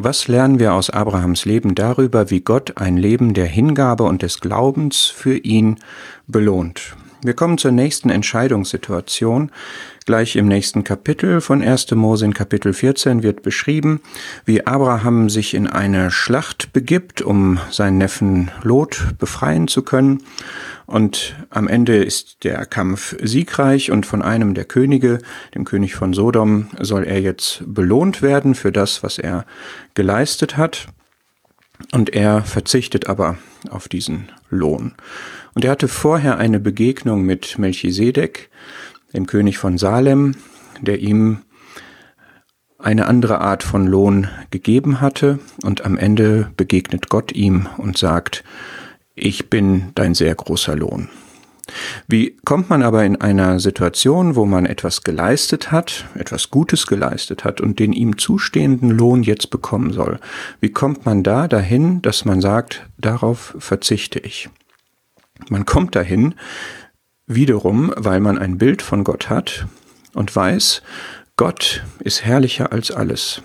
[0.00, 4.38] Was lernen wir aus Abrahams Leben darüber, wie Gott ein Leben der Hingabe und des
[4.38, 5.80] Glaubens für ihn
[6.28, 6.94] belohnt?
[7.20, 9.50] Wir kommen zur nächsten Entscheidungssituation.
[10.06, 11.90] Gleich im nächsten Kapitel von 1.
[11.96, 14.00] Mose in Kapitel 14 wird beschrieben,
[14.44, 20.22] wie Abraham sich in eine Schlacht begibt, um seinen Neffen Lot befreien zu können.
[20.86, 25.18] Und am Ende ist der Kampf siegreich und von einem der Könige,
[25.56, 29.44] dem König von Sodom, soll er jetzt belohnt werden für das, was er
[29.94, 30.86] geleistet hat.
[31.92, 33.38] Und er verzichtet aber
[33.70, 34.94] auf diesen Lohn.
[35.54, 38.50] Und er hatte vorher eine Begegnung mit Melchisedek,
[39.14, 40.36] dem König von Salem,
[40.80, 41.42] der ihm
[42.78, 45.38] eine andere Art von Lohn gegeben hatte.
[45.62, 48.44] Und am Ende begegnet Gott ihm und sagt,
[49.14, 51.08] ich bin dein sehr großer Lohn.
[52.06, 57.44] Wie kommt man aber in einer Situation, wo man etwas geleistet hat, etwas Gutes geleistet
[57.44, 60.18] hat und den ihm zustehenden Lohn jetzt bekommen soll?
[60.60, 64.48] Wie kommt man da dahin, dass man sagt, darauf verzichte ich?
[65.48, 66.34] Man kommt dahin
[67.26, 69.66] wiederum, weil man ein Bild von Gott hat
[70.14, 70.82] und weiß,
[71.36, 73.42] Gott ist herrlicher als alles.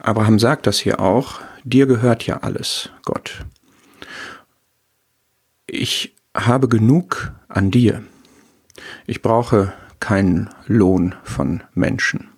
[0.00, 3.44] Abraham sagt das hier auch, dir gehört ja alles, Gott.
[5.66, 8.02] Ich habe genug an dir.
[9.06, 12.28] Ich brauche keinen Lohn von Menschen.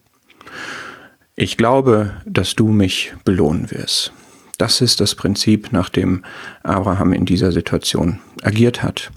[1.36, 4.12] Ich glaube, dass du mich belohnen wirst.
[4.58, 6.22] Das ist das Prinzip, nach dem
[6.62, 9.10] Abraham in dieser Situation agiert hat.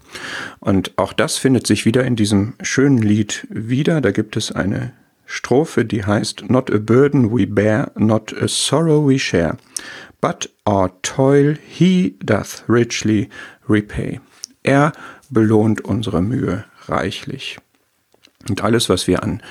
[0.62, 4.00] Und auch das findet sich wieder in diesem schönen Lied wieder.
[4.00, 4.94] Da gibt es eine
[5.26, 9.58] Strophe, die heißt Not a burden we bear, not a sorrow we share,
[10.22, 13.28] but our toil he doth richly
[13.68, 14.22] repay.
[14.64, 14.94] Er
[15.30, 17.58] belohnt unsere Mühe reichlich.
[18.50, 19.42] Und alles, was wir an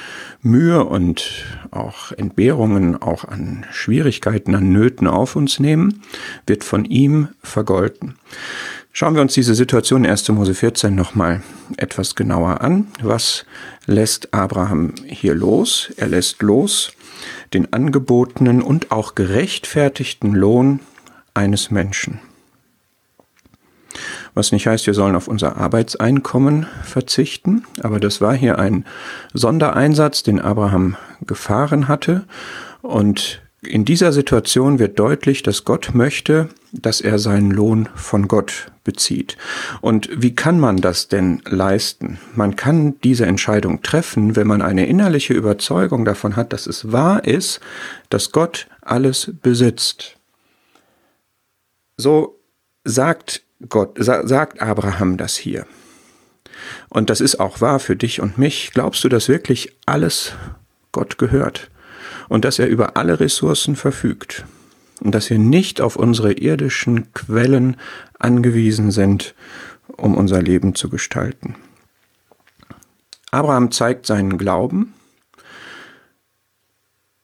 [0.42, 6.02] Mühe und auch Entbehrungen, auch an Schwierigkeiten, an Nöten auf uns nehmen,
[6.46, 8.16] wird von ihm vergolten.
[8.92, 10.28] Schauen wir uns diese Situation in 1.
[10.30, 11.42] Mose 14 nochmal
[11.78, 12.88] etwas genauer an.
[13.02, 13.46] Was
[13.86, 15.90] lässt Abraham hier los?
[15.96, 16.92] Er lässt los
[17.54, 20.80] den angebotenen und auch gerechtfertigten Lohn
[21.32, 22.20] eines Menschen
[24.34, 28.84] was nicht heißt, wir sollen auf unser Arbeitseinkommen verzichten, aber das war hier ein
[29.34, 32.24] Sondereinsatz, den Abraham gefahren hatte
[32.80, 38.72] und in dieser Situation wird deutlich, dass Gott möchte, dass er seinen Lohn von Gott
[38.82, 39.36] bezieht.
[39.80, 42.18] Und wie kann man das denn leisten?
[42.34, 47.24] Man kann diese Entscheidung treffen, wenn man eine innerliche Überzeugung davon hat, dass es wahr
[47.24, 47.60] ist,
[48.10, 50.16] dass Gott alles besitzt.
[51.96, 52.40] So
[52.84, 55.66] sagt Gott, sagt Abraham das hier.
[56.88, 58.70] Und das ist auch wahr für dich und mich.
[58.72, 60.32] Glaubst du, dass wirklich alles
[60.92, 61.70] Gott gehört?
[62.28, 64.44] Und dass er über alle Ressourcen verfügt?
[65.00, 67.76] Und dass wir nicht auf unsere irdischen Quellen
[68.18, 69.34] angewiesen sind,
[69.96, 71.56] um unser Leben zu gestalten?
[73.30, 74.94] Abraham zeigt seinen Glauben.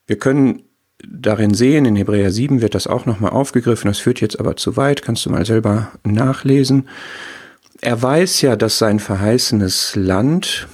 [0.06, 0.62] Wir können
[1.06, 1.84] darin sehen.
[1.84, 3.88] In Hebräer 7 wird das auch nochmal aufgegriffen.
[3.88, 5.02] Das führt jetzt aber zu weit.
[5.02, 6.88] Kannst du mal selber nachlesen.
[7.80, 10.66] Er weiß ja, dass sein verheißenes Land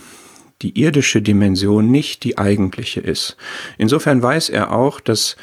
[0.63, 3.37] die irdische Dimension nicht die eigentliche ist.
[3.77, 5.37] Insofern weiß er auch, dass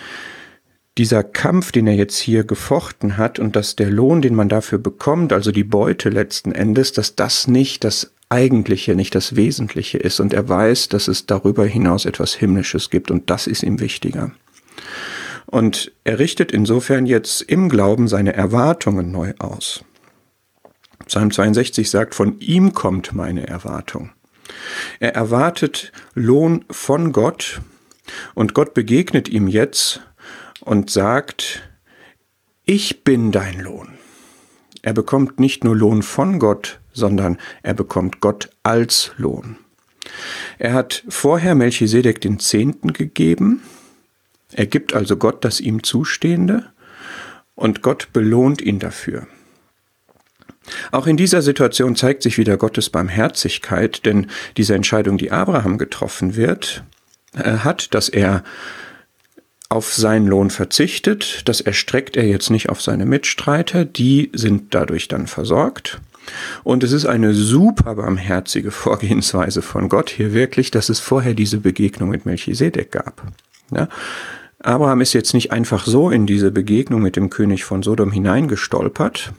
[0.97, 4.79] dieser Kampf, den er jetzt hier gefochten hat und dass der Lohn, den man dafür
[4.79, 10.19] bekommt, also die Beute letzten Endes, dass das nicht das Eigentliche, nicht das Wesentliche ist.
[10.19, 14.31] Und er weiß, dass es darüber hinaus etwas Himmlisches gibt und das ist ihm wichtiger.
[15.51, 19.83] Und er richtet insofern jetzt im Glauben seine Erwartungen neu aus.
[21.05, 24.11] Psalm 62 sagt, von ihm kommt meine Erwartung.
[25.01, 27.61] Er erwartet Lohn von Gott
[28.33, 30.01] und Gott begegnet ihm jetzt
[30.61, 31.69] und sagt,
[32.63, 33.89] ich bin dein Lohn.
[34.81, 39.57] Er bekommt nicht nur Lohn von Gott, sondern er bekommt Gott als Lohn.
[40.59, 43.61] Er hat vorher Melchisedek den Zehnten gegeben,
[44.53, 46.65] er gibt also Gott das ihm Zustehende
[47.55, 49.27] und Gott belohnt ihn dafür.
[50.91, 54.27] Auch in dieser Situation zeigt sich wieder Gottes Barmherzigkeit, denn
[54.57, 56.83] diese Entscheidung, die Abraham getroffen wird,
[57.35, 58.43] äh, hat, dass er
[59.69, 65.07] auf seinen Lohn verzichtet, das erstreckt er jetzt nicht auf seine Mitstreiter, die sind dadurch
[65.07, 66.01] dann versorgt.
[66.63, 71.57] Und es ist eine super barmherzige Vorgehensweise von Gott hier wirklich, dass es vorher diese
[71.57, 73.23] Begegnung mit Melchisedek gab.
[73.73, 73.87] Ja?
[74.63, 79.33] Abraham ist jetzt nicht einfach so in diese Begegnung mit dem König von Sodom hineingestolpert.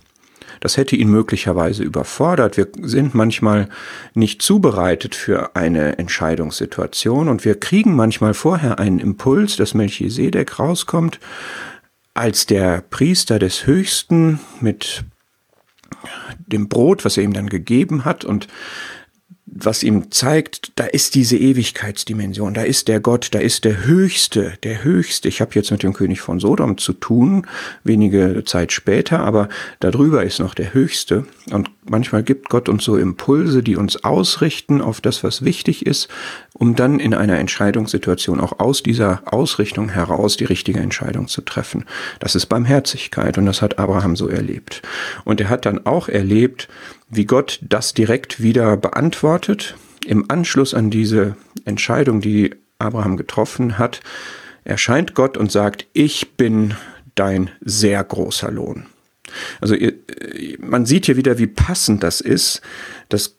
[0.61, 2.57] Das hätte ihn möglicherweise überfordert.
[2.57, 3.69] Wir sind manchmal
[4.15, 11.19] nicht zubereitet für eine Entscheidungssituation und wir kriegen manchmal vorher einen Impuls, dass Melchisedek rauskommt
[12.15, 15.05] als der Priester des Höchsten mit
[16.47, 18.49] dem Brot, was er ihm dann gegeben hat und
[19.55, 24.55] was ihm zeigt, da ist diese Ewigkeitsdimension, da ist der Gott, da ist der Höchste,
[24.63, 25.29] der Höchste.
[25.29, 27.47] Ich habe jetzt mit dem König von Sodom zu tun,
[27.85, 29.51] wenige Zeit später, aber
[29.81, 31.27] darüber ist noch der Höchste.
[31.51, 36.09] Und manchmal gibt Gott uns so Impulse, die uns ausrichten auf das, was wichtig ist,
[36.55, 41.85] um dann in einer Entscheidungssituation auch aus dieser Ausrichtung heraus die richtige Entscheidung zu treffen.
[42.21, 44.81] Das ist Barmherzigkeit und das hat Abraham so erlebt.
[45.25, 46.69] Und er hat dann auch erlebt,
[47.13, 49.77] wie Gott das direkt wieder beantwortet.
[50.05, 54.01] Im Anschluss an diese Entscheidung, die Abraham getroffen hat,
[54.65, 56.75] erscheint Gott und sagt, ich bin
[57.15, 58.87] dein sehr großer Lohn.
[59.61, 59.77] Also
[60.59, 62.63] man sieht hier wieder, wie passend das ist,
[63.11, 63.37] dass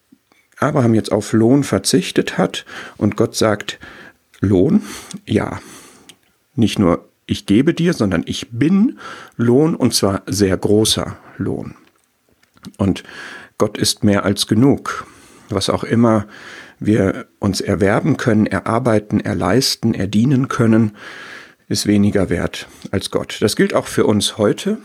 [0.60, 2.66] Abraham jetzt auf Lohn verzichtet hat
[2.98, 3.80] und Gott sagt,
[4.40, 4.84] Lohn,
[5.25, 5.60] ja,
[6.56, 9.00] nicht nur ich gebe dir, sondern ich bin
[9.36, 11.75] Lohn und zwar sehr großer Lohn.
[12.78, 13.04] Und
[13.63, 15.07] Gott ist mehr als genug.
[15.48, 16.27] Was auch immer
[16.80, 20.98] wir uns erwerben können, erarbeiten, erleisten, erdienen können,
[21.69, 23.38] ist weniger wert als Gott.
[23.39, 24.80] Das gilt auch für uns heute.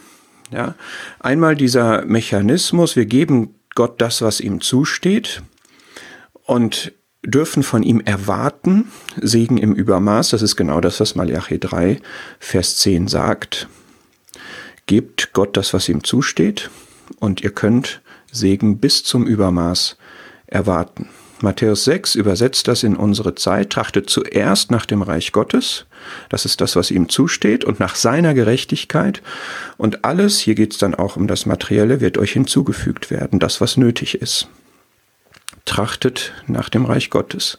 [0.52, 0.76] Ja,
[1.18, 5.42] einmal dieser Mechanismus, wir geben Gott das, was ihm zusteht
[6.44, 6.92] und
[7.26, 12.00] dürfen von ihm erwarten, Segen im Übermaß, das ist genau das, was Malachi 3,
[12.38, 13.66] Vers 10 sagt.
[14.86, 16.70] Gebt Gott das, was ihm zusteht,
[17.18, 19.96] und ihr könnt Segen bis zum Übermaß
[20.46, 21.08] erwarten.
[21.40, 25.86] Matthäus 6 übersetzt das in unsere Zeit, trachtet zuerst nach dem Reich Gottes,
[26.30, 29.22] das ist das, was ihm zusteht, und nach seiner Gerechtigkeit,
[29.76, 33.60] und alles, hier geht es dann auch um das Materielle, wird euch hinzugefügt werden, das,
[33.60, 34.48] was nötig ist.
[35.64, 37.58] Trachtet nach dem Reich Gottes.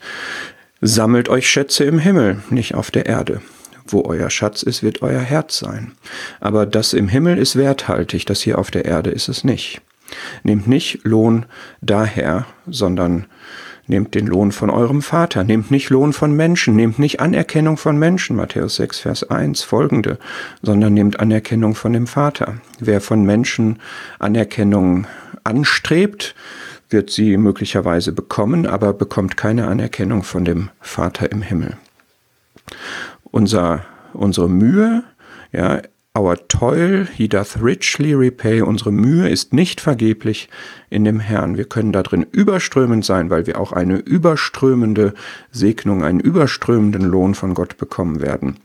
[0.81, 3.41] Sammelt euch Schätze im Himmel, nicht auf der Erde.
[3.85, 5.93] Wo euer Schatz ist, wird euer Herz sein.
[6.39, 9.81] Aber das im Himmel ist werthaltig, das hier auf der Erde ist es nicht.
[10.43, 11.45] Nehmt nicht Lohn
[11.81, 13.25] daher, sondern
[13.89, 15.43] nehmt den Lohn von eurem Vater.
[15.43, 20.19] Nehmt nicht Lohn von Menschen, nehmt nicht Anerkennung von Menschen, Matthäus 6, Vers 1 folgende,
[20.61, 22.55] sondern nehmt Anerkennung von dem Vater.
[22.79, 23.79] Wer von Menschen
[24.19, 25.07] Anerkennung
[25.43, 26.35] anstrebt,
[26.89, 31.77] wird sie möglicherweise bekommen, aber bekommt keine Anerkennung von dem Vater im Himmel.
[33.23, 35.03] Unser, unsere Mühe,
[35.51, 35.81] ja,
[36.17, 38.61] Our toil he doth richly repay.
[38.61, 40.49] Unsere Mühe ist nicht vergeblich
[40.89, 41.55] in dem Herrn.
[41.55, 45.13] Wir können da drin überströmend sein, weil wir auch eine überströmende
[45.51, 48.57] Segnung, einen überströmenden Lohn von Gott bekommen werden.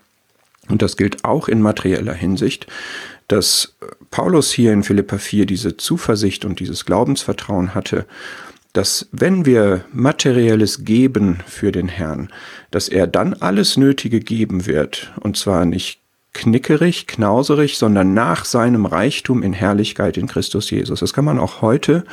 [0.68, 2.66] Und das gilt auch in materieller Hinsicht,
[3.28, 3.76] dass
[4.10, 8.06] Paulus hier in Philippa 4 diese Zuversicht und dieses Glaubensvertrauen hatte,
[8.72, 12.30] dass wenn wir materielles geben für den Herrn,
[12.70, 16.00] dass er dann alles Nötige geben wird, und zwar nicht
[16.34, 21.00] knickerig, knauserig, sondern nach seinem Reichtum in Herrlichkeit in Christus Jesus.
[21.00, 22.04] Das kann man auch heute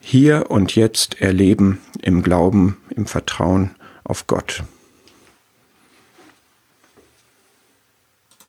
[0.00, 3.72] hier und jetzt erleben im Glauben, im Vertrauen
[4.04, 4.62] auf Gott.